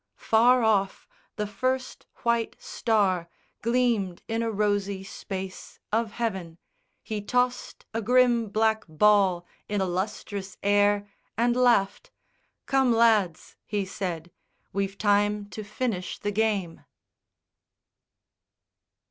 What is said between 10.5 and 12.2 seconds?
air and laughed,